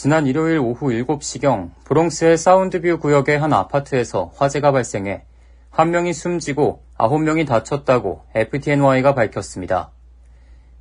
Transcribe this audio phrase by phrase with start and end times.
[0.00, 5.24] 지난 일요일 오후 7시경 브롱스의 사운드뷰 구역의 한 아파트에서 화재가 발생해
[5.70, 9.90] 한 명이 숨지고 9명이 다쳤다고 FTNY가 밝혔습니다.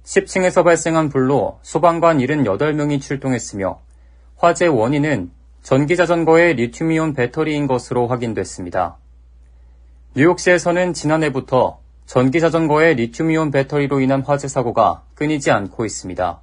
[0.03, 3.79] 10층에서 발생한 불로 소방관 78명이 출동했으며
[4.35, 5.31] 화재 원인은
[5.63, 8.97] 전기자전거의 리튬이온 배터리인 것으로 확인됐습니다.
[10.15, 16.39] 뉴욕시에서는 지난해부터 전기자전거의 리튬이온 배터리로 인한 화재 사고가 끊이지 않고 있습니다.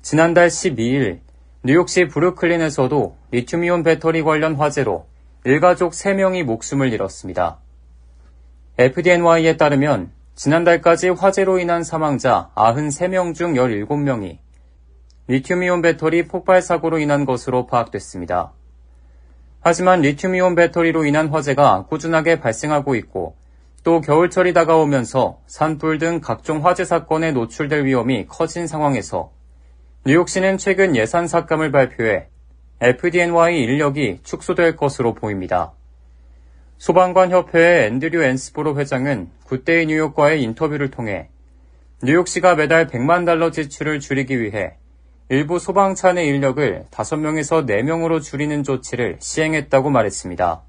[0.00, 1.20] 지난달 12일
[1.64, 5.06] 뉴욕시 브루클린에서도 리튬이온 배터리 관련 화재로
[5.44, 7.60] 일가족 3명이 목숨을 잃었습니다.
[8.78, 14.38] FDNY에 따르면 지난달까지 화재로 인한 사망자 93명 중 17명이
[15.28, 18.52] 리튬이온 배터리 폭발 사고로 인한 것으로 파악됐습니다.
[19.60, 23.36] 하지만 리튬이온 배터리로 인한 화재가 꾸준하게 발생하고 있고
[23.84, 29.30] 또 겨울철이 다가오면서 산불 등 각종 화재 사건에 노출될 위험이 커진 상황에서
[30.04, 32.26] 뉴욕시는 최근 예산 삭감을 발표해
[32.80, 35.74] FDNY 인력이 축소될 것으로 보입니다.
[36.78, 41.28] 소방관 협회의 앤드류 앤스보로 회장은 굿데이 뉴욕과의 인터뷰를 통해
[42.02, 44.74] 뉴욕시가 매달 100만 달러 지출을 줄이기 위해
[45.28, 50.62] 일부 소방차 내 인력을 5명에서 4명으로 줄이는 조치를 시행했다고 말했습니다.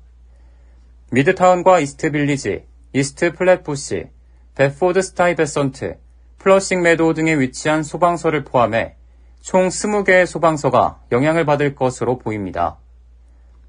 [1.12, 4.10] 미드타운과 이스트 빌리지, 이스트 플랫부시,
[4.54, 5.98] 베드포드 스타이베선트,
[6.38, 8.96] 플러싱 메도우 등에 위치한 소방서를 포함해
[9.44, 12.78] 총 20개의 소방서가 영향을 받을 것으로 보입니다.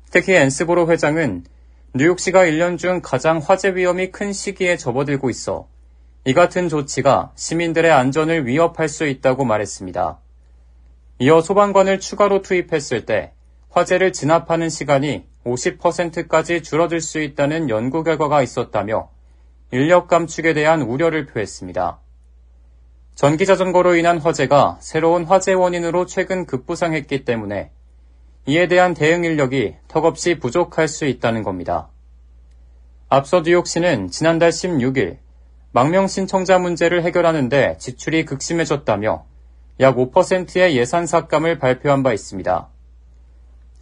[0.09, 1.43] 특히 앤스보로 회장은
[1.95, 5.67] 뉴욕시가 1년 중 가장 화재 위험이 큰 시기에 접어들고 있어
[6.27, 10.21] 이 같은 조치가 시민들의 안전을 위협할 수 있다고 말했습니다.
[11.19, 13.33] 이어 소방관을 추가로 투입했을 때
[13.71, 19.11] 화재를 진압하는 시간이 50%까지 줄어들 수 있다는 연구 결과가 있었다며
[19.73, 22.04] 인력 감축에 대한 우려를 표했습니다.
[23.15, 27.71] 전기자전거로 인한 화재가 새로운 화재 원인으로 최근 급부상했기 때문에
[28.47, 31.89] 이에 대한 대응 인력이 턱없이 부족할 수 있다는 겁니다.
[33.09, 35.19] 앞서 뉴욕시는 지난달 16일
[35.71, 39.25] 망명 신청자 문제를 해결하는데 지출이 극심해졌다며
[39.81, 42.69] 약 5%의 예산 삭감을 발표한 바 있습니다.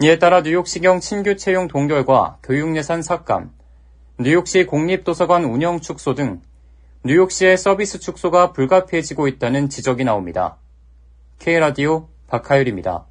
[0.02, 3.52] 이에 따라 뉴욕시경 신규 채용 동결과 교육 예산 삭감,
[4.18, 6.40] 뉴욕시 공립도서관 운영 축소 등
[7.04, 10.58] 뉴욕시의 서비스 축소가 불가피해지고 있다는 지적이 나옵니다.
[11.40, 13.06] K라디오 박하율입니다.